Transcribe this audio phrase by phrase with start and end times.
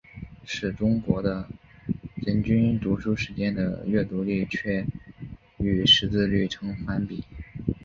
[0.39, 1.47] 但是中国的
[2.15, 4.83] 人均读书时间的阅读率却
[5.59, 7.23] 与识字率呈反比。